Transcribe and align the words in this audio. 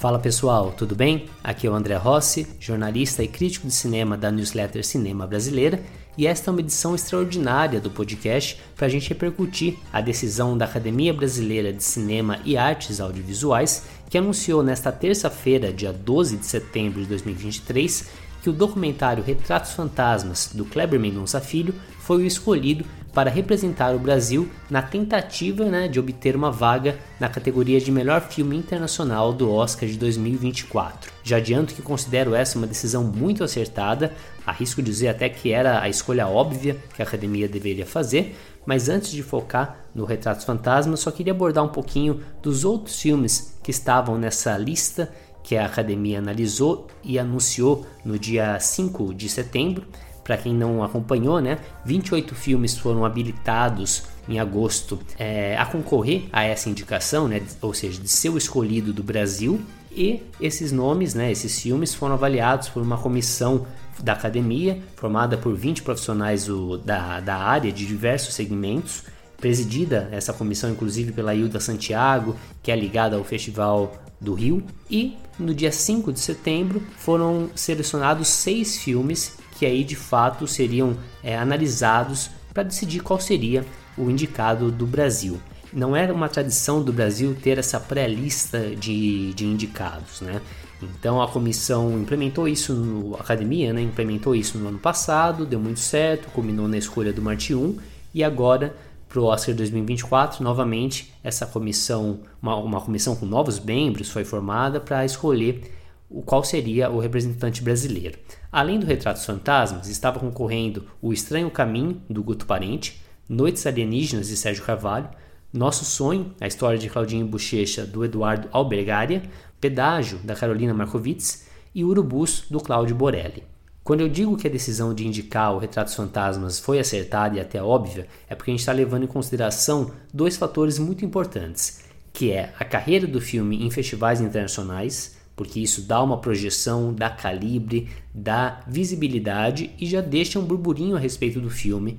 Fala 0.00 0.18
pessoal, 0.18 0.72
tudo 0.74 0.96
bem? 0.96 1.26
Aqui 1.44 1.66
é 1.66 1.70
o 1.70 1.74
André 1.74 1.94
Rossi, 1.94 2.46
jornalista 2.58 3.22
e 3.22 3.28
crítico 3.28 3.66
de 3.66 3.74
cinema 3.74 4.16
da 4.16 4.30
newsletter 4.30 4.82
Cinema 4.82 5.26
Brasileira, 5.26 5.78
e 6.16 6.26
esta 6.26 6.50
é 6.50 6.52
uma 6.52 6.60
edição 6.60 6.94
extraordinária 6.94 7.78
do 7.78 7.90
podcast 7.90 8.58
para 8.74 8.86
a 8.86 8.88
gente 8.88 9.10
repercutir 9.10 9.76
a 9.92 10.00
decisão 10.00 10.56
da 10.56 10.64
Academia 10.64 11.12
Brasileira 11.12 11.70
de 11.70 11.84
Cinema 11.84 12.40
e 12.46 12.56
Artes 12.56 12.98
Audiovisuais, 12.98 13.84
que 14.08 14.16
anunciou 14.16 14.62
nesta 14.62 14.90
terça-feira, 14.90 15.70
dia 15.70 15.92
12 15.92 16.38
de 16.38 16.46
setembro 16.46 17.02
de 17.02 17.06
2023, 17.06 18.08
que 18.42 18.48
o 18.48 18.54
documentário 18.54 19.22
Retratos 19.22 19.72
Fantasmas 19.72 20.48
do 20.54 20.64
Kleber 20.64 20.98
Mendonça 20.98 21.42
Filho 21.42 21.74
foi 21.98 22.22
o 22.22 22.26
escolhido 22.26 22.86
para 23.12 23.30
representar 23.30 23.94
o 23.94 23.98
Brasil 23.98 24.48
na 24.70 24.82
tentativa 24.82 25.64
né, 25.64 25.88
de 25.88 25.98
obter 25.98 26.36
uma 26.36 26.50
vaga 26.50 26.98
na 27.18 27.28
categoria 27.28 27.80
de 27.80 27.90
melhor 27.90 28.20
filme 28.22 28.56
internacional 28.56 29.32
do 29.32 29.50
Oscar 29.52 29.88
de 29.88 29.98
2024. 29.98 31.12
Já 31.22 31.38
adianto 31.38 31.74
que 31.74 31.82
considero 31.82 32.34
essa 32.34 32.56
uma 32.56 32.66
decisão 32.66 33.04
muito 33.04 33.42
acertada, 33.42 34.12
arrisco 34.46 34.82
dizer 34.82 35.08
até 35.08 35.28
que 35.28 35.52
era 35.52 35.80
a 35.80 35.88
escolha 35.88 36.26
óbvia 36.26 36.76
que 36.94 37.02
a 37.02 37.04
academia 37.04 37.48
deveria 37.48 37.86
fazer, 37.86 38.36
mas 38.64 38.88
antes 38.88 39.10
de 39.10 39.22
focar 39.22 39.84
no 39.94 40.04
Retratos 40.04 40.44
Fantasmas, 40.44 41.00
só 41.00 41.10
queria 41.10 41.32
abordar 41.32 41.64
um 41.64 41.68
pouquinho 41.68 42.20
dos 42.42 42.64
outros 42.64 43.00
filmes 43.00 43.56
que 43.62 43.70
estavam 43.70 44.18
nessa 44.18 44.56
lista 44.56 45.10
que 45.42 45.56
a 45.56 45.66
academia 45.66 46.18
analisou 46.18 46.86
e 47.02 47.18
anunciou 47.18 47.86
no 48.04 48.18
dia 48.18 48.58
5 48.60 49.14
de 49.14 49.28
setembro 49.28 49.86
para 50.30 50.36
quem 50.36 50.54
não 50.54 50.84
acompanhou, 50.84 51.40
né, 51.40 51.58
28 51.84 52.36
filmes 52.36 52.78
foram 52.78 53.04
habilitados 53.04 54.04
em 54.28 54.38
agosto 54.38 54.96
é, 55.18 55.56
a 55.58 55.66
concorrer 55.66 56.28
a 56.32 56.44
essa 56.44 56.70
indicação, 56.70 57.26
né, 57.26 57.42
ou 57.60 57.74
seja, 57.74 58.00
de 58.00 58.06
ser 58.06 58.28
o 58.28 58.38
escolhido 58.38 58.92
do 58.92 59.02
Brasil. 59.02 59.60
E 59.90 60.22
esses 60.40 60.70
nomes, 60.70 61.14
né, 61.14 61.32
esses 61.32 61.60
filmes 61.60 61.92
foram 61.92 62.14
avaliados 62.14 62.68
por 62.68 62.80
uma 62.80 62.96
comissão 62.96 63.66
da 64.00 64.12
academia, 64.12 64.80
formada 64.94 65.36
por 65.36 65.56
20 65.56 65.82
profissionais 65.82 66.44
do, 66.44 66.78
da, 66.78 67.18
da 67.18 67.36
área 67.36 67.72
de 67.72 67.84
diversos 67.84 68.32
segmentos, 68.32 69.02
presidida 69.36 70.08
essa 70.12 70.32
comissão 70.32 70.70
inclusive 70.70 71.10
pela 71.10 71.34
Hilda 71.34 71.58
Santiago, 71.58 72.36
que 72.62 72.70
é 72.70 72.76
ligada 72.76 73.16
ao 73.16 73.24
Festival 73.24 74.00
do 74.20 74.32
Rio. 74.34 74.62
E 74.88 75.16
no 75.40 75.52
dia 75.52 75.72
5 75.72 76.12
de 76.12 76.20
setembro 76.20 76.80
foram 76.98 77.50
selecionados 77.56 78.28
seis 78.28 78.78
filmes 78.78 79.39
que 79.60 79.66
aí 79.66 79.84
de 79.84 79.94
fato 79.94 80.46
seriam 80.46 80.96
é, 81.22 81.36
analisados 81.36 82.30
para 82.54 82.62
decidir 82.62 83.00
qual 83.00 83.20
seria 83.20 83.62
o 83.94 84.08
indicado 84.10 84.72
do 84.72 84.86
Brasil. 84.86 85.38
Não 85.70 85.94
era 85.94 86.14
uma 86.14 86.30
tradição 86.30 86.82
do 86.82 86.90
Brasil 86.90 87.36
ter 87.42 87.58
essa 87.58 87.78
pré-lista 87.78 88.74
de, 88.74 89.34
de 89.34 89.44
indicados, 89.44 90.22
né? 90.22 90.40
Então 90.80 91.20
a 91.20 91.28
comissão 91.28 92.00
implementou 92.00 92.48
isso 92.48 92.72
no 92.72 93.14
a 93.16 93.20
academia, 93.20 93.70
né? 93.74 93.82
Implementou 93.82 94.34
isso 94.34 94.56
no 94.56 94.66
ano 94.66 94.78
passado, 94.78 95.44
deu 95.44 95.60
muito 95.60 95.80
certo, 95.80 96.30
culminou 96.30 96.66
na 96.66 96.78
escolha 96.78 97.12
do 97.12 97.20
Marte 97.20 97.54
1 97.54 97.76
e 98.14 98.24
agora 98.24 98.74
para 99.10 99.20
o 99.20 99.24
Oscar 99.24 99.54
2024, 99.54 100.42
novamente 100.42 101.12
essa 101.22 101.44
comissão, 101.44 102.20
uma, 102.40 102.56
uma 102.56 102.80
comissão 102.80 103.14
com 103.14 103.26
novos 103.26 103.60
membros 103.60 104.08
foi 104.08 104.24
formada 104.24 104.80
para 104.80 105.04
escolher 105.04 105.70
o 106.10 106.22
qual 106.22 106.42
seria 106.42 106.90
o 106.90 106.98
representante 106.98 107.62
brasileiro. 107.62 108.18
Além 108.50 108.80
do 108.80 108.86
Retratos 108.86 109.24
Fantasmas, 109.24 109.88
estava 109.88 110.18
concorrendo 110.18 110.84
O 111.00 111.12
Estranho 111.12 111.50
Caminho, 111.50 112.02
do 112.10 112.22
Guto 112.22 112.46
Parente, 112.46 113.00
Noites 113.28 113.64
Alienígenas, 113.64 114.26
de 114.26 114.36
Sérgio 114.36 114.64
Carvalho, 114.64 115.08
Nosso 115.52 115.84
Sonho, 115.84 116.34
a 116.40 116.48
história 116.48 116.78
de 116.78 116.90
Claudinho 116.90 117.26
Bochecha, 117.26 117.86
do 117.86 118.04
Eduardo 118.04 118.48
Albergaria, 118.50 119.22
Pedágio, 119.60 120.18
da 120.18 120.34
Carolina 120.34 120.74
Markovitz 120.74 121.46
e 121.72 121.84
Urubus, 121.84 122.44
do 122.50 122.58
Cláudio 122.58 122.96
Borelli. 122.96 123.44
Quando 123.84 124.00
eu 124.00 124.08
digo 124.08 124.36
que 124.36 124.46
a 124.46 124.50
decisão 124.50 124.92
de 124.92 125.06
indicar 125.06 125.54
o 125.54 125.58
Retratos 125.58 125.94
Fantasmas 125.94 126.58
foi 126.58 126.78
acertada 126.80 127.36
e 127.36 127.40
até 127.40 127.62
óbvia, 127.62 128.06
é 128.28 128.34
porque 128.34 128.50
a 128.50 128.52
gente 128.52 128.60
está 128.60 128.72
levando 128.72 129.04
em 129.04 129.08
consideração 129.08 129.92
dois 130.12 130.36
fatores 130.36 130.78
muito 130.78 131.04
importantes, 131.04 131.84
que 132.12 132.32
é 132.32 132.52
a 132.58 132.64
carreira 132.64 133.06
do 133.06 133.20
filme 133.20 133.64
em 133.64 133.70
festivais 133.70 134.20
internacionais, 134.20 135.19
porque 135.34 135.60
isso 135.60 135.82
dá 135.82 136.02
uma 136.02 136.18
projeção, 136.18 136.92
dá 136.92 137.08
calibre, 137.08 137.88
dá 138.14 138.60
visibilidade 138.66 139.70
e 139.78 139.86
já 139.86 140.00
deixa 140.00 140.38
um 140.38 140.44
burburinho 140.44 140.96
a 140.96 140.98
respeito 140.98 141.40
do 141.40 141.50
filme, 141.50 141.98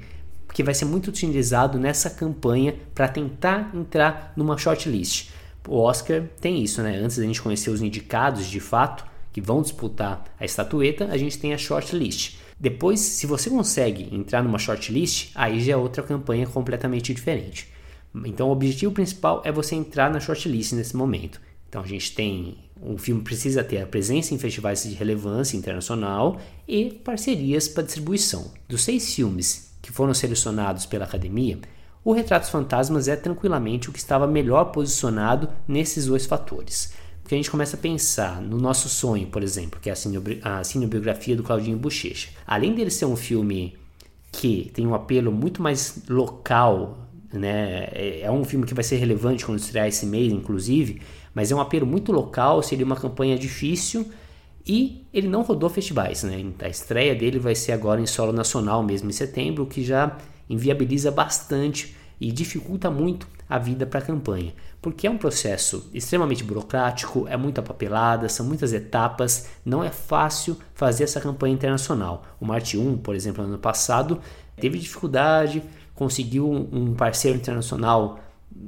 que 0.54 0.64
vai 0.64 0.74
ser 0.74 0.86
muito 0.86 1.08
utilizado 1.08 1.80
nessa 1.80 2.10
campanha 2.10 2.76
para 2.94 3.08
tentar 3.08 3.72
entrar 3.74 4.34
numa 4.36 4.58
shortlist. 4.58 5.30
O 5.68 5.78
Oscar 5.78 6.24
tem 6.40 6.62
isso, 6.64 6.82
né? 6.82 6.98
Antes 6.98 7.18
da 7.18 7.24
gente 7.24 7.42
conhecer 7.42 7.70
os 7.70 7.82
indicados 7.82 8.48
de 8.48 8.60
fato 8.60 9.06
que 9.32 9.40
vão 9.40 9.62
disputar 9.62 10.26
a 10.40 10.46
estatueta, 10.46 11.06
a 11.06 11.18
gente 11.18 11.38
tem 11.38 11.54
a 11.54 11.58
shortlist. 11.58 12.38
Depois, 12.60 13.00
se 13.00 13.26
você 13.26 13.50
consegue 13.50 14.14
entrar 14.14 14.44
numa 14.44 14.60
shortlist, 14.60 15.32
aí 15.34 15.62
já 15.62 15.74
é 15.74 15.78
outra 15.78 16.04
campanha 16.04 16.46
completamente 16.46 17.14
diferente. 17.14 17.70
Então, 18.26 18.50
o 18.50 18.52
objetivo 18.52 18.92
principal 18.92 19.42
é 19.46 19.52
você 19.52 19.76
entrar 19.76 20.12
na 20.12 20.20
shortlist 20.20 20.74
nesse 20.74 20.96
momento. 20.96 21.40
Então, 21.70 21.82
a 21.82 21.88
gente 21.88 22.14
tem 22.14 22.58
o 22.82 22.98
filme 22.98 23.22
precisa 23.22 23.64
ter 23.64 23.80
a 23.82 23.86
presença 23.86 24.34
em 24.34 24.40
festivais 24.40 24.84
de 24.84 24.96
relevância 24.96 25.56
internacional 25.56 26.40
e 26.68 26.86
parcerias 26.86 27.68
para 27.68 27.84
distribuição. 27.84 28.52
Dos 28.68 28.82
seis 28.82 29.14
filmes 29.14 29.72
que 29.82 29.92
foram 29.92 30.14
selecionados 30.14 30.86
pela 30.86 31.06
academia, 31.06 31.60
o 32.04 32.12
Retratos 32.12 32.50
Fantasmas 32.50 33.08
é 33.08 33.16
tranquilamente 33.16 33.90
o 33.90 33.94
que 33.94 34.00
estava 34.00 34.26
melhor 34.26 34.66
posicionado 34.66 35.48
nesses 35.68 36.08
dois 36.08 36.26
fatores. 36.26 36.94
Porque 37.22 37.36
a 37.36 37.38
gente 37.38 37.52
começa 37.52 37.78
a 37.78 37.80
pensar 37.80 38.42
no 38.42 38.58
nosso 38.58 38.90
sonho, 38.90 39.28
por 39.28 39.44
exemplo, 39.44 39.80
que 39.80 39.90
é 39.90 39.94
a 40.44 40.64
cinebiografia 40.64 41.36
do 41.36 41.44
Claudinho 41.44 41.78
Bochecha. 41.78 42.30
Além 42.48 42.74
dele 42.74 42.90
ser 42.90 43.06
um 43.06 43.16
filme 43.16 43.78
que 44.32 44.72
tem 44.74 44.88
um 44.88 44.96
apelo 44.96 45.32
muito 45.32 45.62
mais 45.62 46.02
local, 46.10 47.08
né? 47.32 47.88
É, 47.92 48.22
é 48.24 48.32
um 48.32 48.44
filme 48.44 48.66
que 48.66 48.74
vai 48.74 48.84
ser 48.84 48.96
relevante 48.96 49.46
quando 49.46 49.60
estrear 49.60 49.88
esse 49.88 50.06
mês, 50.06 50.34
inclusive 50.34 51.02
mas 51.34 51.52
é 51.52 51.56
um 51.56 51.62
apelo 51.62 51.86
muito 51.86 52.12
local, 52.12 52.62
seria 52.62 52.86
uma 52.86 52.96
campanha 52.96 53.38
difícil 53.38 54.12
e 54.66 55.08
ele 55.14 55.28
não 55.28 55.42
rodou 55.42 55.70
festivais, 55.70 56.24
né? 56.24 56.46
A 56.60 56.70
estreia 56.70 57.16
dele 57.16 57.40
vai 57.40 57.56
ser 57.56 57.72
agora 57.72 58.00
em 58.00 58.06
solo 58.06 58.32
nacional 58.32 58.84
mesmo 58.84 59.10
em 59.10 59.14
setembro, 59.14 59.64
o 59.64 59.68
que 59.68 59.84
já 59.84 60.18
inviabiliza 60.50 61.12
bastante 61.12 61.96
e 62.20 62.32
dificulta 62.32 62.92
muito 62.92 63.28
a 63.50 63.58
vida 63.58 63.86
para 63.86 64.00
a 64.00 64.04
campanha, 64.04 64.54
porque 64.82 65.08
é 65.08 65.10
um 65.10 65.18
processo 65.18 65.90
extremamente 65.94 66.44
burocrático, 66.44 67.28
é 67.28 67.36
muita 67.36 67.62
papelada, 67.62 68.30
são 68.30 68.46
muitas 68.46 68.72
etapas, 68.72 69.50
não 69.66 69.84
é 69.84 69.90
fácil 69.90 70.56
fazer 70.74 71.04
essa 71.04 71.20
campanha 71.20 71.54
internacional. 71.54 72.24
O 72.40 72.46
Marte 72.46 72.78
1, 72.78 73.00
por 73.00 73.16
exemplo, 73.16 73.44
ano 73.44 73.58
passado, 73.58 74.22
teve 74.56 74.78
dificuldade, 74.78 75.64
conseguiu 75.96 76.50
um 76.50 76.94
parceiro 76.94 77.38
internacional 77.38 78.20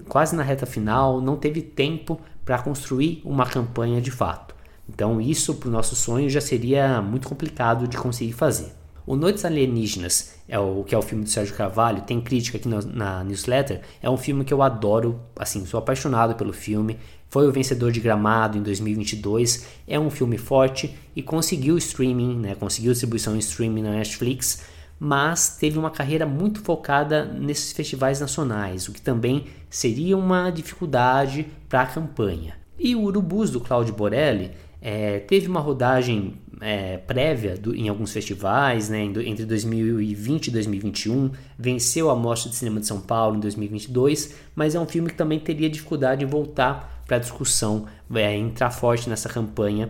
quase 0.07 0.35
na 0.35 0.43
reta 0.43 0.65
final, 0.65 1.21
não 1.21 1.37
teve 1.37 1.61
tempo 1.61 2.19
para 2.45 2.59
construir 2.59 3.21
uma 3.23 3.45
campanha 3.45 4.01
de 4.01 4.11
fato. 4.11 4.53
Então, 4.87 5.21
isso 5.21 5.55
para 5.55 5.69
o 5.69 5.71
nosso 5.71 5.95
sonho 5.95 6.29
já 6.29 6.41
seria 6.41 7.01
muito 7.01 7.27
complicado 7.27 7.87
de 7.87 7.97
conseguir 7.97 8.33
fazer. 8.33 8.73
O 9.05 9.17
Noites 9.17 9.43
Alienígenas, 9.43 10.35
é 10.47 10.57
o 10.57 10.83
que 10.83 10.95
é 10.95 10.97
o 10.97 11.01
filme 11.01 11.25
do 11.25 11.29
Sérgio 11.29 11.55
Carvalho, 11.55 12.03
tem 12.03 12.21
crítica 12.21 12.57
aqui 12.57 12.69
no, 12.69 12.81
na 12.81 13.23
newsletter. 13.23 13.81
É 14.01 14.09
um 14.09 14.15
filme 14.15 14.45
que 14.45 14.53
eu 14.53 14.61
adoro, 14.61 15.19
assim, 15.35 15.65
sou 15.65 15.77
apaixonado 15.77 16.35
pelo 16.35 16.53
filme. 16.53 16.97
Foi 17.29 17.47
o 17.47 17.51
vencedor 17.51 17.91
de 17.91 17.99
Gramado 17.99 18.57
em 18.57 18.61
2022. 18.61 19.65
É 19.87 19.99
um 19.99 20.09
filme 20.09 20.37
forte 20.37 20.95
e 21.15 21.21
conseguiu 21.21 21.77
streaming, 21.77 22.39
né? 22.39 22.55
Conseguiu 22.55 22.91
distribuição 22.91 23.35
em 23.35 23.39
streaming 23.39 23.81
na 23.81 23.91
Netflix 23.91 24.63
mas 25.03 25.57
teve 25.57 25.77
uma 25.77 25.91
carreira 25.91 26.25
muito 26.25 26.61
focada 26.61 27.25
nesses 27.25 27.73
festivais 27.73 28.21
nacionais, 28.21 28.87
o 28.87 28.93
que 28.93 29.01
também 29.01 29.47
seria 29.69 30.17
uma 30.17 30.49
dificuldade 30.49 31.45
para 31.67 31.81
a 31.81 31.85
campanha. 31.85 32.55
E 32.79 32.95
o 32.95 33.01
Urubus 33.01 33.49
do 33.49 33.59
Claudio 33.59 33.93
Borelli 33.93 34.51
é, 34.81 35.19
teve 35.19 35.49
uma 35.49 35.59
rodagem 35.59 36.35
é, 36.61 36.95
prévia 36.99 37.57
do, 37.57 37.75
em 37.75 37.89
alguns 37.89 38.13
festivais, 38.13 38.87
né, 38.87 39.03
entre 39.03 39.45
2020 39.45 40.47
e 40.47 40.51
2021, 40.51 41.31
venceu 41.59 42.09
a 42.09 42.15
Mostra 42.15 42.49
de 42.49 42.55
Cinema 42.55 42.79
de 42.79 42.87
São 42.87 43.01
Paulo 43.01 43.35
em 43.35 43.41
2022, 43.41 44.33
mas 44.55 44.73
é 44.73 44.79
um 44.79 44.87
filme 44.87 45.09
que 45.09 45.17
também 45.17 45.37
teria 45.37 45.69
dificuldade 45.69 46.23
em 46.23 46.27
voltar 46.27 47.03
para 47.05 47.17
a 47.17 47.19
discussão, 47.19 47.87
é, 48.15 48.37
entrar 48.37 48.71
forte 48.71 49.09
nessa 49.09 49.27
campanha 49.27 49.89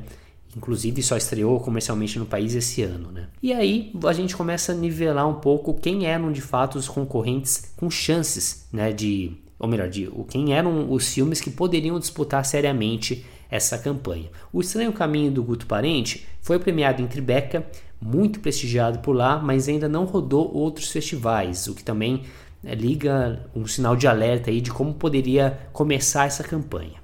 Inclusive 0.56 1.02
só 1.02 1.18
estreou 1.18 1.60
comercialmente 1.60 2.20
no 2.20 2.26
país 2.26 2.54
esse 2.54 2.84
ano, 2.84 3.12
né? 3.12 3.28
E 3.42 3.52
aí 3.54 3.92
a 4.06 4.14
gente 4.14 4.36
começa 4.36 4.72
a 4.72 4.76
nivelar 4.76 5.28
um 5.28 5.36
pouco 5.36 5.74
quem 5.74 6.06
eram 6.06 6.32
de 6.32 6.42
fato 6.42 6.78
os 6.78 6.88
concorrentes 6.88 7.74
com 7.76 7.90
chances, 7.90 8.68
né, 8.72 8.92
de 8.92 9.38
ou 9.64 9.70
melhor, 9.70 9.88
de 9.88 10.12
quem 10.28 10.54
eram 10.54 10.92
os 10.92 11.14
filmes 11.14 11.40
que 11.40 11.50
poderiam 11.50 11.98
disputar 11.98 12.44
seriamente 12.44 13.26
essa 13.50 13.78
campanha. 13.78 14.30
O 14.52 14.60
Estranho 14.60 14.92
Caminho 14.92 15.32
do 15.32 15.42
Guto 15.42 15.66
Parente 15.66 16.28
foi 16.42 16.60
premiado 16.60 17.02
em 17.02 17.08
Tribeca, 17.08 17.66
muito 18.02 18.42
prestigiado 18.42 19.00
por 19.00 19.16
lá, 19.16 19.40
mas 19.40 19.70
ainda 19.70 19.88
não 19.88 20.04
rodou 20.04 20.54
outros 20.54 20.92
festivais, 20.92 21.66
o 21.68 21.76
que 21.76 21.84
também 21.84 22.24
né, 22.62 22.76
liga 22.76 23.46
um 23.56 23.66
sinal 23.66 23.96
de 23.96 24.06
alerta 24.06 24.50
aí 24.50 24.60
de 24.60 24.70
como 24.72 24.94
poderia 24.94 25.58
começar 25.72 26.26
essa 26.26 26.44
campanha. 26.44 27.03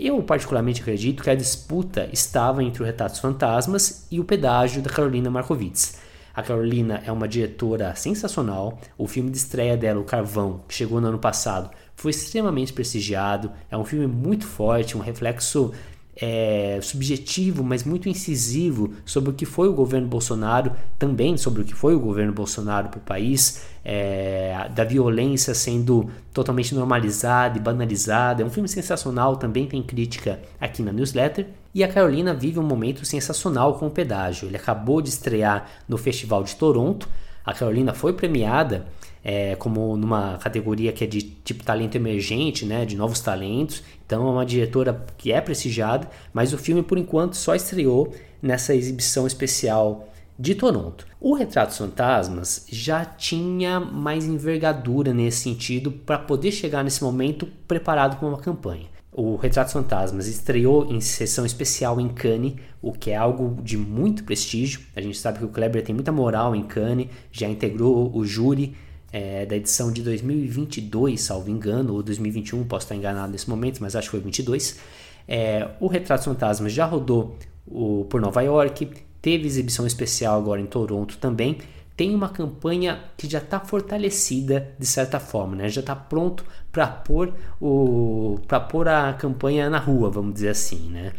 Eu 0.00 0.22
particularmente 0.22 0.80
acredito 0.80 1.24
que 1.24 1.28
a 1.28 1.34
disputa 1.34 2.08
estava 2.12 2.62
entre 2.62 2.80
o 2.80 2.86
Retratos 2.86 3.18
Fantasmas 3.18 4.06
e 4.08 4.20
o 4.20 4.24
Pedágio 4.24 4.80
da 4.80 4.88
Carolina 4.88 5.28
Markovits. 5.28 5.98
A 6.32 6.40
Carolina 6.40 7.02
é 7.04 7.10
uma 7.10 7.26
diretora 7.26 7.92
sensacional. 7.96 8.78
O 8.96 9.08
filme 9.08 9.28
de 9.28 9.38
estreia 9.38 9.76
dela, 9.76 9.98
O 9.98 10.04
Carvão, 10.04 10.60
que 10.68 10.74
chegou 10.74 11.00
no 11.00 11.08
ano 11.08 11.18
passado, 11.18 11.68
foi 11.96 12.12
extremamente 12.12 12.72
prestigiado. 12.72 13.50
É 13.68 13.76
um 13.76 13.84
filme 13.84 14.06
muito 14.06 14.46
forte, 14.46 14.96
um 14.96 15.00
reflexo 15.00 15.74
é, 16.20 16.80
subjetivo, 16.82 17.62
mas 17.62 17.84
muito 17.84 18.08
incisivo 18.08 18.92
sobre 19.04 19.30
o 19.30 19.32
que 19.32 19.46
foi 19.46 19.68
o 19.68 19.72
governo 19.72 20.08
Bolsonaro, 20.08 20.72
também 20.98 21.36
sobre 21.36 21.62
o 21.62 21.64
que 21.64 21.74
foi 21.74 21.94
o 21.94 22.00
governo 22.00 22.32
Bolsonaro 22.32 22.88
para 22.88 22.98
o 22.98 23.02
país, 23.02 23.62
é, 23.84 24.68
da 24.74 24.82
violência 24.82 25.54
sendo 25.54 26.10
totalmente 26.32 26.74
normalizada 26.74 27.56
e 27.56 27.60
banalizada. 27.60 28.42
É 28.42 28.46
um 28.46 28.50
filme 28.50 28.68
sensacional, 28.68 29.36
também 29.36 29.66
tem 29.66 29.82
crítica 29.82 30.40
aqui 30.60 30.82
na 30.82 30.92
newsletter. 30.92 31.46
E 31.72 31.84
a 31.84 31.88
Carolina 31.88 32.34
vive 32.34 32.58
um 32.58 32.64
momento 32.64 33.04
sensacional 33.04 33.78
com 33.78 33.86
o 33.86 33.90
pedágio. 33.90 34.48
Ele 34.48 34.56
acabou 34.56 35.00
de 35.00 35.10
estrear 35.10 35.68
no 35.88 35.96
Festival 35.96 36.42
de 36.42 36.56
Toronto. 36.56 37.08
A 37.44 37.54
Carolina 37.54 37.94
foi 37.94 38.12
premiada 38.12 38.86
é, 39.22 39.54
como 39.56 39.96
numa 39.96 40.38
categoria 40.38 40.92
que 40.92 41.04
é 41.04 41.06
de 41.06 41.22
tipo 41.22 41.64
talento 41.64 41.96
emergente, 41.96 42.64
né, 42.64 42.84
de 42.84 42.96
novos 42.96 43.20
talentos. 43.20 43.82
Então 44.06 44.26
é 44.26 44.30
uma 44.30 44.46
diretora 44.46 45.04
que 45.16 45.32
é 45.32 45.40
prestigiada, 45.40 46.08
mas 46.32 46.52
o 46.52 46.58
filme 46.58 46.82
por 46.82 46.98
enquanto 46.98 47.34
só 47.34 47.54
estreou 47.54 48.14
nessa 48.40 48.74
exibição 48.74 49.26
especial 49.26 50.08
de 50.38 50.54
Toronto. 50.54 51.06
O 51.20 51.34
Retratos 51.34 51.76
Fantasmas 51.76 52.64
já 52.70 53.04
tinha 53.04 53.80
mais 53.80 54.24
envergadura 54.24 55.12
nesse 55.12 55.38
sentido 55.38 55.90
para 55.90 56.18
poder 56.18 56.52
chegar 56.52 56.84
nesse 56.84 57.02
momento 57.02 57.46
preparado 57.66 58.16
para 58.18 58.28
uma 58.28 58.38
campanha. 58.38 58.86
O 59.10 59.34
Retratos 59.34 59.72
Fantasmas 59.72 60.28
estreou 60.28 60.92
em 60.92 61.00
sessão 61.00 61.44
especial 61.44 62.00
em 62.00 62.08
Cannes, 62.08 62.54
o 62.80 62.92
que 62.92 63.10
é 63.10 63.16
algo 63.16 63.60
de 63.64 63.76
muito 63.76 64.22
prestígio. 64.22 64.80
A 64.94 65.00
gente 65.00 65.18
sabe 65.18 65.40
que 65.40 65.44
o 65.44 65.48
Kleber 65.48 65.82
tem 65.82 65.92
muita 65.92 66.12
moral 66.12 66.54
em 66.54 66.62
Cannes, 66.62 67.08
já 67.32 67.48
integrou 67.48 68.16
o 68.16 68.24
júri 68.24 68.76
é, 69.12 69.46
da 69.46 69.56
edição 69.56 69.90
de 69.90 70.02
2022, 70.02 71.20
salvo 71.20 71.50
engano, 71.50 71.94
ou 71.94 72.02
2021, 72.02 72.64
posso 72.64 72.84
estar 72.84 72.94
enganado 72.94 73.32
nesse 73.32 73.48
momento, 73.48 73.78
mas 73.80 73.96
acho 73.96 74.08
que 74.08 74.12
foi 74.12 74.20
22. 74.20 74.78
É, 75.26 75.68
o 75.80 75.86
Retratos 75.86 76.24
Fantasmas 76.24 76.72
já 76.72 76.84
rodou 76.84 77.36
o, 77.66 78.06
por 78.08 78.20
Nova 78.20 78.42
York, 78.42 78.88
teve 79.20 79.46
exibição 79.46 79.86
especial 79.86 80.38
agora 80.38 80.60
em 80.60 80.66
Toronto 80.66 81.16
também. 81.18 81.58
Tem 81.96 82.14
uma 82.14 82.28
campanha 82.28 83.00
que 83.16 83.28
já 83.28 83.38
está 83.38 83.58
fortalecida 83.58 84.72
de 84.78 84.86
certa 84.86 85.18
forma, 85.18 85.56
né? 85.56 85.68
já 85.68 85.80
está 85.80 85.96
pronto 85.96 86.44
para 86.70 86.86
pôr, 86.86 87.34
o, 87.60 88.38
pôr 88.70 88.88
a 88.88 89.12
campanha 89.14 89.68
na 89.68 89.78
rua, 89.78 90.08
vamos 90.08 90.34
dizer 90.34 90.50
assim. 90.50 90.90
Né? 90.90 91.12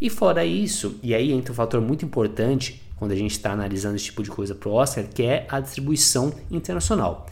E 0.00 0.08
fora 0.08 0.44
isso, 0.44 0.98
e 1.02 1.14
aí 1.14 1.32
entra 1.32 1.52
um 1.52 1.56
fator 1.56 1.80
muito 1.80 2.04
importante 2.04 2.80
quando 3.00 3.12
a 3.12 3.16
gente 3.16 3.32
está 3.32 3.52
analisando 3.52 3.96
esse 3.96 4.04
tipo 4.04 4.22
de 4.22 4.30
coisa 4.30 4.54
para 4.54 4.68
o 4.68 4.72
Oscar, 4.72 5.04
que 5.04 5.22
é 5.22 5.46
a 5.48 5.58
distribuição 5.58 6.32
internacional. 6.50 7.26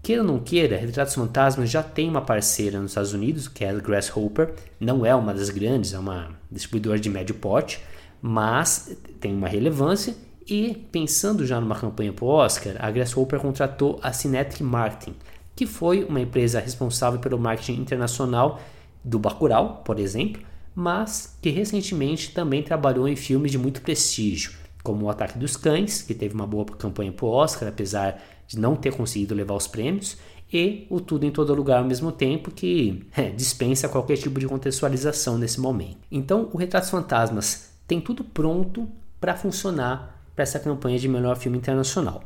Queira 0.00 0.22
ou 0.22 0.28
não 0.28 0.38
queira, 0.38 0.76
Retratos 0.78 1.14
Fantasmas 1.14 1.68
já 1.68 1.82
tem 1.82 2.08
uma 2.08 2.22
parceira 2.22 2.80
nos 2.80 2.92
Estados 2.92 3.12
Unidos, 3.12 3.48
que 3.48 3.64
é 3.64 3.70
a 3.70 3.74
Grasshopper. 3.74 4.54
Não 4.78 5.04
é 5.04 5.12
uma 5.12 5.34
das 5.34 5.50
grandes, 5.50 5.92
é 5.92 5.98
uma 5.98 6.30
distribuidora 6.50 6.98
de 6.98 7.10
médio 7.10 7.34
porte, 7.34 7.80
mas 8.22 8.96
tem 9.18 9.34
uma 9.34 9.48
relevância. 9.48 10.14
E 10.46 10.86
pensando 10.92 11.44
já 11.44 11.60
numa 11.60 11.74
campanha 11.74 12.12
para 12.12 12.24
o 12.24 12.28
Oscar, 12.28 12.76
a 12.78 12.90
Grasshopper 12.90 13.40
contratou 13.40 13.98
a 14.02 14.12
Cinetic 14.12 14.62
Marketing, 14.62 15.16
que 15.56 15.66
foi 15.66 16.04
uma 16.04 16.20
empresa 16.20 16.60
responsável 16.60 17.18
pelo 17.18 17.38
marketing 17.38 17.80
internacional 17.80 18.60
do 19.04 19.18
Bacurau, 19.18 19.82
por 19.84 19.98
exemplo, 19.98 20.40
mas 20.74 21.36
que 21.42 21.50
recentemente 21.50 22.32
também 22.32 22.62
trabalhou 22.62 23.08
em 23.08 23.16
filmes 23.16 23.50
de 23.50 23.58
muito 23.58 23.82
prestígio, 23.82 24.52
como 24.90 25.06
O 25.06 25.08
Ataque 25.08 25.38
dos 25.38 25.56
Cães, 25.56 26.02
que 26.02 26.12
teve 26.12 26.34
uma 26.34 26.48
boa 26.48 26.64
campanha 26.64 27.12
para 27.12 27.24
o 27.24 27.28
Oscar, 27.28 27.68
apesar 27.68 28.20
de 28.48 28.58
não 28.58 28.74
ter 28.74 28.92
conseguido 28.92 29.36
levar 29.36 29.54
os 29.54 29.68
prêmios, 29.68 30.16
e 30.52 30.84
o 30.90 31.00
Tudo 31.00 31.24
em 31.24 31.30
Todo 31.30 31.54
Lugar 31.54 31.78
ao 31.78 31.84
mesmo 31.84 32.10
tempo, 32.10 32.50
que 32.50 33.06
é, 33.16 33.30
dispensa 33.30 33.88
qualquer 33.88 34.16
tipo 34.16 34.40
de 34.40 34.48
contextualização 34.48 35.38
nesse 35.38 35.60
momento. 35.60 35.98
Então, 36.10 36.50
o 36.52 36.56
Retratos 36.56 36.90
Fantasmas 36.90 37.70
tem 37.86 38.00
tudo 38.00 38.24
pronto 38.24 38.88
para 39.20 39.36
funcionar 39.36 40.24
para 40.34 40.42
essa 40.42 40.58
campanha 40.58 40.98
de 40.98 41.08
melhor 41.08 41.36
filme 41.36 41.58
internacional. 41.58 42.24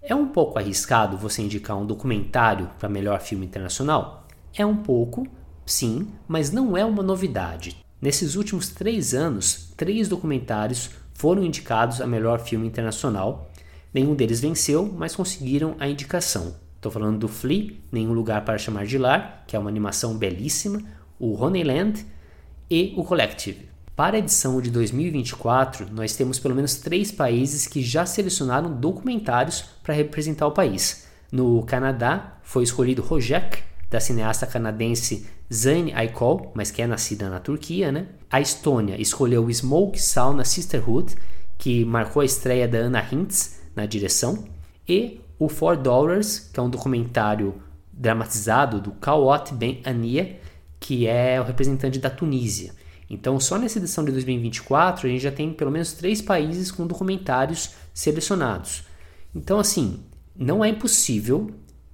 É 0.00 0.14
um 0.14 0.28
pouco 0.28 0.60
arriscado 0.60 1.18
você 1.18 1.42
indicar 1.42 1.76
um 1.76 1.84
documentário 1.84 2.70
para 2.78 2.88
melhor 2.88 3.20
filme 3.20 3.46
internacional? 3.46 4.28
É 4.54 4.64
um 4.64 4.76
pouco, 4.76 5.26
sim, 5.66 6.06
mas 6.28 6.52
não 6.52 6.76
é 6.76 6.84
uma 6.84 7.02
novidade. 7.02 7.84
Nesses 8.00 8.36
últimos 8.36 8.68
três 8.68 9.12
anos, 9.12 9.72
três 9.76 10.08
documentários 10.08 10.90
foram 11.20 11.44
indicados 11.44 12.00
a 12.00 12.06
melhor 12.06 12.40
filme 12.40 12.66
internacional. 12.66 13.50
Nenhum 13.92 14.14
deles 14.14 14.40
venceu, 14.40 14.90
mas 14.96 15.14
conseguiram 15.14 15.76
a 15.78 15.86
indicação. 15.86 16.54
Estou 16.76 16.90
falando 16.90 17.18
do 17.18 17.28
Flea, 17.28 17.74
Nenhum 17.92 18.14
Lugar 18.14 18.42
para 18.42 18.56
Chamar 18.56 18.86
de 18.86 18.96
Lar, 18.96 19.44
que 19.46 19.54
é 19.54 19.58
uma 19.58 19.68
animação 19.68 20.16
belíssima, 20.16 20.82
o 21.18 21.34
Honeyland 21.34 22.06
e 22.70 22.94
o 22.96 23.04
Collective. 23.04 23.68
Para 23.94 24.16
a 24.16 24.18
edição 24.18 24.62
de 24.62 24.70
2024, 24.70 25.88
nós 25.92 26.16
temos 26.16 26.38
pelo 26.38 26.54
menos 26.54 26.76
três 26.76 27.12
países 27.12 27.66
que 27.66 27.82
já 27.82 28.06
selecionaram 28.06 28.72
documentários 28.72 29.62
para 29.82 29.92
representar 29.92 30.46
o 30.46 30.52
país. 30.52 31.06
No 31.30 31.62
Canadá, 31.64 32.38
foi 32.42 32.62
escolhido 32.62 33.02
Rojek, 33.02 33.58
da 33.90 34.00
cineasta 34.00 34.46
canadense 34.46 35.26
Zane 35.52 35.92
Aykol, 35.92 36.52
mas 36.54 36.70
que 36.70 36.80
é 36.80 36.86
nascida 36.86 37.28
na 37.28 37.40
Turquia, 37.40 37.90
né? 37.90 38.06
A 38.30 38.40
Estônia 38.40 39.00
escolheu 39.00 39.50
Smoke 39.52 40.00
Sauna 40.00 40.44
Sisterhood, 40.44 41.16
que 41.58 41.84
marcou 41.84 42.22
a 42.22 42.24
estreia 42.24 42.68
da 42.68 42.78
Anna 42.78 43.04
Hintz 43.12 43.60
na 43.74 43.84
direção, 43.84 44.44
e 44.88 45.20
o 45.38 45.48
Four 45.48 45.76
Dollars, 45.76 46.38
que 46.52 46.60
é 46.60 46.62
um 46.62 46.70
documentário 46.70 47.60
dramatizado 47.92 48.80
do 48.80 48.92
Kawat 48.92 49.52
Ben 49.52 49.82
Ania, 49.84 50.38
que 50.78 51.06
é 51.06 51.40
o 51.40 51.44
representante 51.44 51.98
da 51.98 52.08
Tunísia. 52.08 52.72
Então, 53.10 53.40
só 53.40 53.58
nessa 53.58 53.78
edição 53.78 54.04
de 54.04 54.12
2024, 54.12 55.08
a 55.08 55.10
gente 55.10 55.22
já 55.22 55.32
tem 55.32 55.52
pelo 55.52 55.70
menos 55.70 55.92
três 55.92 56.22
países 56.22 56.70
com 56.70 56.86
documentários 56.86 57.70
selecionados. 57.92 58.84
Então, 59.34 59.58
assim, 59.58 60.00
não 60.36 60.64
é 60.64 60.68
impossível, 60.68 61.50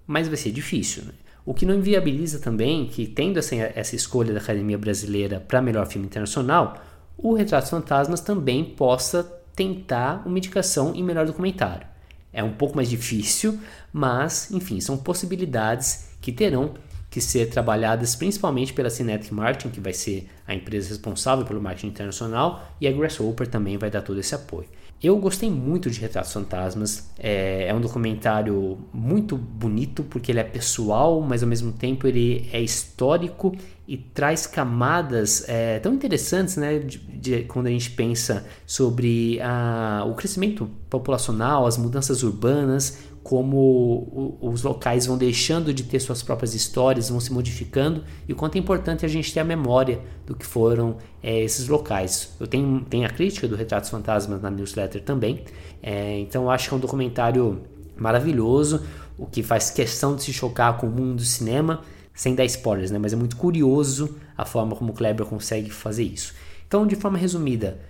mas 0.06 0.28
vai 0.28 0.36
ser 0.36 0.52
difícil. 0.52 1.04
Né? 1.04 1.12
O 1.46 1.54
que 1.54 1.64
não 1.64 1.76
inviabiliza 1.76 2.40
também 2.40 2.86
que, 2.86 3.06
tendo 3.06 3.38
essa, 3.38 3.54
essa 3.54 3.94
escolha 3.94 4.34
da 4.34 4.40
Academia 4.40 4.76
Brasileira 4.76 5.38
para 5.38 5.62
melhor 5.62 5.86
filme 5.86 6.08
internacional, 6.08 6.76
o 7.16 7.34
Retratos 7.34 7.70
Fantasmas 7.70 8.20
também 8.20 8.64
possa 8.64 9.22
tentar 9.54 10.24
uma 10.26 10.36
indicação 10.36 10.92
em 10.92 11.04
melhor 11.04 11.24
documentário. 11.24 11.86
É 12.32 12.42
um 12.42 12.52
pouco 12.52 12.74
mais 12.74 12.90
difícil, 12.90 13.60
mas, 13.92 14.50
enfim, 14.50 14.80
são 14.80 14.98
possibilidades 14.98 16.08
que 16.20 16.32
terão 16.32 16.74
que 17.08 17.20
ser 17.20 17.48
trabalhadas 17.48 18.16
principalmente 18.16 18.72
pela 18.72 18.90
Cinetic 18.90 19.32
Marketing, 19.32 19.70
que 19.70 19.80
vai 19.80 19.92
ser 19.92 20.28
a 20.48 20.54
empresa 20.54 20.88
responsável 20.88 21.46
pelo 21.46 21.62
marketing 21.62 21.86
internacional, 21.86 22.74
e 22.80 22.88
a 22.88 22.92
Grasshopper 22.92 23.46
também 23.46 23.78
vai 23.78 23.88
dar 23.88 24.02
todo 24.02 24.18
esse 24.18 24.34
apoio. 24.34 24.68
Eu 25.02 25.18
gostei 25.18 25.50
muito 25.50 25.90
de 25.90 26.00
Retratos 26.00 26.32
Fantasmas. 26.32 27.10
É, 27.18 27.66
é, 27.68 27.74
um 27.74 27.80
documentário 27.80 28.78
muito 28.92 29.36
bonito 29.36 30.02
porque 30.02 30.32
ele 30.32 30.40
é 30.40 30.44
pessoal, 30.44 31.20
mas 31.20 31.42
ao 31.42 31.48
mesmo 31.48 31.72
tempo 31.72 32.06
ele 32.06 32.48
é 32.50 32.60
histórico 32.60 33.54
e 33.86 33.96
traz 33.96 34.46
camadas 34.46 35.46
é, 35.48 35.78
tão 35.80 35.92
interessantes, 35.92 36.56
né? 36.56 36.78
De, 36.78 36.98
de, 36.98 37.42
quando 37.44 37.66
a 37.66 37.70
gente 37.70 37.90
pensa 37.90 38.46
sobre 38.66 39.38
a, 39.42 40.04
o 40.08 40.14
crescimento 40.14 40.68
populacional, 40.88 41.66
as 41.66 41.76
mudanças 41.76 42.22
urbanas, 42.22 42.98
como 43.26 44.38
os 44.40 44.62
locais 44.62 45.06
vão 45.06 45.18
deixando 45.18 45.74
de 45.74 45.82
ter 45.82 45.98
suas 45.98 46.22
próprias 46.22 46.54
histórias, 46.54 47.08
vão 47.08 47.18
se 47.18 47.32
modificando 47.32 48.04
e 48.28 48.32
o 48.32 48.36
quanto 48.36 48.54
é 48.54 48.60
importante 48.60 49.04
a 49.04 49.08
gente 49.08 49.34
ter 49.34 49.40
a 49.40 49.44
memória 49.44 50.00
do 50.24 50.32
que 50.32 50.46
foram 50.46 50.98
é, 51.20 51.40
esses 51.40 51.66
locais. 51.66 52.36
Eu 52.38 52.46
tenho, 52.46 52.86
tenho 52.88 53.04
a 53.04 53.10
crítica 53.10 53.48
do 53.48 53.56
Retratos 53.56 53.90
Fantasmas 53.90 54.40
na 54.40 54.48
newsletter 54.48 55.02
também, 55.02 55.42
é, 55.82 56.20
então 56.20 56.44
eu 56.44 56.50
acho 56.50 56.68
que 56.68 56.74
é 56.74 56.76
um 56.76 56.80
documentário 56.80 57.62
maravilhoso, 57.96 58.86
o 59.18 59.26
que 59.26 59.42
faz 59.42 59.70
questão 59.70 60.14
de 60.14 60.22
se 60.22 60.32
chocar 60.32 60.76
com 60.76 60.86
o 60.86 60.90
mundo 60.90 61.16
do 61.16 61.24
cinema, 61.24 61.80
sem 62.14 62.32
dar 62.32 62.44
spoilers, 62.44 62.92
né? 62.92 62.98
mas 63.00 63.12
é 63.12 63.16
muito 63.16 63.36
curioso 63.36 64.16
a 64.38 64.44
forma 64.44 64.76
como 64.76 64.92
o 64.92 64.94
Kleber 64.94 65.26
consegue 65.26 65.68
fazer 65.68 66.04
isso. 66.04 66.32
Então, 66.68 66.86
de 66.86 66.94
forma 66.94 67.18
resumida, 67.18 67.80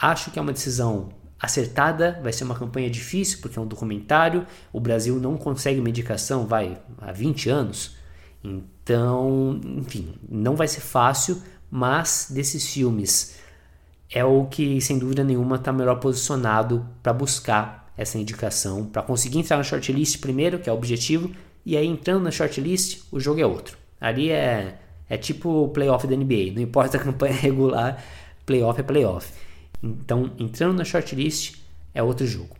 acho 0.00 0.30
que 0.30 0.38
é 0.38 0.42
uma 0.42 0.52
decisão 0.52 1.10
acertada, 1.40 2.18
vai 2.22 2.32
ser 2.32 2.44
uma 2.44 2.54
campanha 2.54 2.90
difícil 2.90 3.38
porque 3.40 3.58
é 3.58 3.62
um 3.62 3.66
documentário, 3.66 4.46
o 4.72 4.80
Brasil 4.80 5.16
não 5.16 5.36
consegue 5.36 5.80
medicação, 5.80 6.46
vai 6.46 6.78
há 7.00 7.12
20 7.12 7.48
anos. 7.48 7.96
Então, 8.42 9.60
enfim, 9.64 10.14
não 10.28 10.56
vai 10.56 10.68
ser 10.68 10.80
fácil, 10.80 11.40
mas 11.70 12.28
desses 12.30 12.66
filmes 12.66 13.36
é 14.10 14.24
o 14.24 14.46
que 14.46 14.80
sem 14.80 14.98
dúvida 14.98 15.22
nenhuma 15.22 15.56
está 15.56 15.72
melhor 15.72 15.96
posicionado 16.00 16.86
para 17.02 17.12
buscar 17.12 17.92
essa 17.96 18.16
indicação, 18.18 18.86
para 18.86 19.02
conseguir 19.02 19.38
entrar 19.38 19.56
na 19.56 19.62
shortlist 19.62 20.20
primeiro, 20.20 20.58
que 20.58 20.70
é 20.70 20.72
o 20.72 20.76
objetivo, 20.76 21.30
e 21.66 21.76
aí 21.76 21.86
entrando 21.86 22.22
na 22.22 22.30
shortlist, 22.30 23.02
o 23.10 23.20
jogo 23.20 23.40
é 23.40 23.46
outro. 23.46 23.76
Ali 24.00 24.30
é, 24.30 24.78
É 25.10 25.16
tipo 25.16 25.64
o 25.64 25.68
playoff 25.68 26.06
da 26.06 26.16
NBA, 26.16 26.52
não 26.54 26.62
importa 26.62 26.96
a 26.96 27.00
campanha 27.02 27.34
regular, 27.34 28.02
playoff 28.46 28.80
é 28.80 28.82
playoff. 28.82 29.32
Então, 29.82 30.30
entrando 30.38 30.76
na 30.76 30.84
shortlist 30.84 31.56
é 31.94 32.02
outro 32.02 32.26
jogo. 32.26 32.56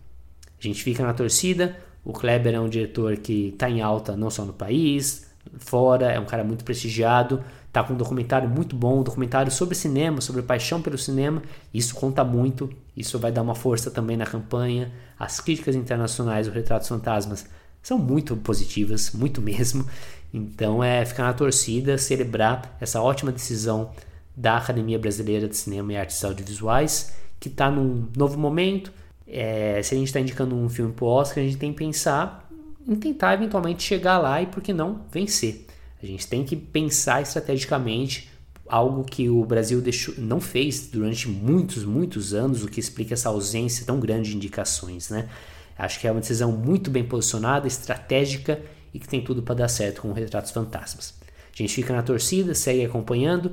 A 0.58 0.62
gente 0.62 0.82
fica 0.82 1.02
na 1.02 1.12
torcida. 1.12 1.76
O 2.04 2.12
Kleber 2.12 2.54
é 2.54 2.60
um 2.60 2.68
diretor 2.68 3.16
que 3.16 3.48
está 3.48 3.68
em 3.68 3.80
alta 3.80 4.16
não 4.16 4.30
só 4.30 4.44
no 4.44 4.52
país, 4.52 5.28
fora, 5.58 6.10
é 6.10 6.18
um 6.18 6.24
cara 6.24 6.44
muito 6.44 6.64
prestigiado. 6.64 7.42
Tá 7.72 7.82
com 7.82 7.92
um 7.92 7.96
documentário 7.96 8.48
muito 8.48 8.74
bom, 8.74 9.00
um 9.00 9.02
documentário 9.02 9.52
sobre 9.52 9.74
cinema, 9.74 10.20
sobre 10.20 10.42
paixão 10.42 10.80
pelo 10.80 10.96
cinema. 10.96 11.42
Isso 11.72 11.94
conta 11.94 12.24
muito, 12.24 12.70
isso 12.96 13.18
vai 13.18 13.30
dar 13.30 13.42
uma 13.42 13.54
força 13.54 13.90
também 13.90 14.16
na 14.16 14.24
campanha. 14.24 14.90
As 15.18 15.38
críticas 15.38 15.74
internacionais 15.74 16.46
do 16.46 16.52
Retratos 16.52 16.88
Fantasmas 16.88 17.46
são 17.82 17.98
muito 17.98 18.36
positivas, 18.36 19.12
muito 19.12 19.40
mesmo. 19.42 19.86
Então 20.32 20.82
é 20.82 21.04
ficar 21.04 21.24
na 21.24 21.32
torcida, 21.32 21.98
celebrar 21.98 22.76
essa 22.80 23.00
ótima 23.00 23.32
decisão 23.32 23.90
da 24.38 24.56
Academia 24.56 24.98
Brasileira 25.00 25.48
de 25.48 25.56
Cinema 25.56 25.92
e 25.92 25.96
Artes 25.96 26.22
Audiovisuais, 26.22 27.12
que 27.40 27.48
está 27.48 27.68
num 27.68 28.06
novo 28.16 28.38
momento. 28.38 28.92
É, 29.26 29.82
se 29.82 29.94
a 29.94 29.98
gente 29.98 30.06
está 30.06 30.20
indicando 30.20 30.54
um 30.54 30.68
filme 30.68 30.92
para 30.92 31.04
o 31.04 31.08
Oscar, 31.08 31.42
a 31.42 31.46
gente 31.46 31.58
tem 31.58 31.72
que 31.72 31.78
pensar 31.78 32.48
em 32.86 32.94
tentar 32.94 33.34
eventualmente 33.34 33.82
chegar 33.82 34.16
lá 34.18 34.40
e, 34.40 34.46
por 34.46 34.62
que 34.62 34.72
não, 34.72 35.02
vencer. 35.10 35.66
A 36.00 36.06
gente 36.06 36.24
tem 36.28 36.44
que 36.44 36.54
pensar 36.54 37.20
estrategicamente 37.20 38.30
algo 38.68 39.02
que 39.02 39.28
o 39.28 39.44
Brasil 39.44 39.80
deixou, 39.80 40.14
não 40.16 40.40
fez 40.40 40.86
durante 40.86 41.28
muitos, 41.28 41.84
muitos 41.84 42.32
anos, 42.32 42.62
o 42.62 42.68
que 42.68 42.78
explica 42.78 43.14
essa 43.14 43.30
ausência 43.30 43.84
tão 43.84 43.98
grande 43.98 44.30
de 44.30 44.36
indicações. 44.36 45.10
Né? 45.10 45.28
Acho 45.76 45.98
que 45.98 46.06
é 46.06 46.12
uma 46.12 46.20
decisão 46.20 46.52
muito 46.52 46.92
bem 46.92 47.02
posicionada, 47.02 47.66
estratégica 47.66 48.62
e 48.94 49.00
que 49.00 49.08
tem 49.08 49.20
tudo 49.20 49.42
para 49.42 49.56
dar 49.56 49.68
certo 49.68 50.02
com 50.02 50.12
Retratos 50.12 50.52
Fantasmas. 50.52 51.14
A 51.52 51.56
gente 51.56 51.74
fica 51.74 51.92
na 51.92 52.02
torcida, 52.02 52.54
segue 52.54 52.84
acompanhando 52.84 53.52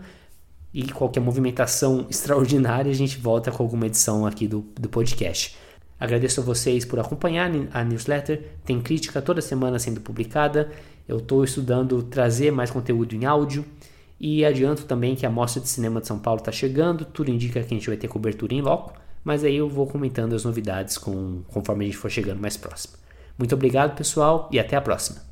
e 0.76 0.92
qualquer 0.92 1.22
movimentação 1.22 2.06
extraordinária 2.12 2.92
a 2.92 2.96
gente 2.96 3.18
volta 3.18 3.50
com 3.50 3.64
alguma 3.64 3.86
edição 3.86 4.28
aqui 4.28 4.46
do, 4.46 4.60
do 4.78 4.90
podcast. 4.90 5.56
Agradeço 5.98 6.42
a 6.42 6.44
vocês 6.44 6.84
por 6.84 7.00
acompanhar 7.00 7.50
a 7.74 7.84
newsletter. 7.86 8.44
Tem 8.66 8.82
crítica 8.82 9.22
toda 9.22 9.42
semana 9.42 9.80
sendo 9.80 10.02
publicada. 10.02 10.70
Eu 11.08 11.20
estou 11.20 11.46
estudando 11.46 12.04
trazer 12.04 12.52
mais 12.52 12.70
conteúdo 12.70 13.16
em 13.16 13.24
áudio. 13.24 13.64
E 14.20 14.44
adianto 14.44 14.84
também 14.84 15.16
que 15.16 15.26
a 15.26 15.30
Mostra 15.30 15.62
de 15.62 15.70
Cinema 15.70 16.02
de 16.02 16.08
São 16.08 16.20
Paulo 16.20 16.40
está 16.40 16.52
chegando. 16.52 17.06
Tudo 17.06 17.32
indica 17.32 17.62
que 17.62 17.74
a 17.74 17.78
gente 17.78 17.88
vai 17.88 17.96
ter 17.96 18.10
cobertura 18.10 18.54
em 18.54 18.62
loco. 18.62 18.94
Mas 19.24 19.46
aí 19.46 19.56
eu 19.56 19.70
vou 19.70 19.88
comentando 19.88 20.36
as 20.36 20.44
novidades 20.44 20.98
com, 20.98 21.42
conforme 21.48 21.86
a 21.86 21.88
gente 21.88 21.98
for 21.98 22.12
chegando 22.12 22.42
mais 22.42 22.58
próximo. 22.58 22.96
Muito 23.38 23.56
obrigado, 23.56 23.96
pessoal, 23.96 24.50
e 24.52 24.60
até 24.60 24.76
a 24.76 24.82
próxima. 24.82 25.26